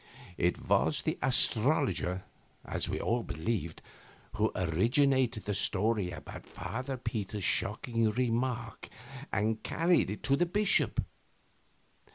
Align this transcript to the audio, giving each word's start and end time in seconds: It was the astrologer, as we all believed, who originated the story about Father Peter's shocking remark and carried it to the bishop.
It 0.39 0.59
was 0.67 1.03
the 1.03 1.19
astrologer, 1.21 2.23
as 2.65 2.89
we 2.89 2.99
all 2.99 3.21
believed, 3.21 3.83
who 4.33 4.51
originated 4.55 5.45
the 5.45 5.53
story 5.53 6.09
about 6.09 6.47
Father 6.47 6.97
Peter's 6.97 7.43
shocking 7.43 8.09
remark 8.09 8.89
and 9.31 9.61
carried 9.61 10.09
it 10.09 10.23
to 10.23 10.35
the 10.35 10.47
bishop. 10.47 11.03